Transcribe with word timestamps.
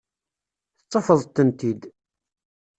Tettafeḍ-tent-id. 0.79 1.81